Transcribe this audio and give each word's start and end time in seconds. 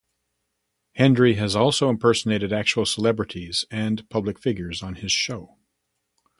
Hendrie 0.97 1.35
has 1.35 1.55
also 1.55 1.87
impersonated 1.87 2.51
actual 2.51 2.87
celebrities 2.87 3.65
and 3.69 4.09
public 4.09 4.39
figures 4.39 4.81
on 4.81 4.95
his 4.95 5.11
show. 5.11 5.59